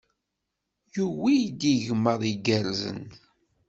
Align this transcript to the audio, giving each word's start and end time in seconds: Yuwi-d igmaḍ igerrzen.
Yuwi-d 0.93 1.61
igmaḍ 1.73 2.21
igerrzen. 2.31 3.03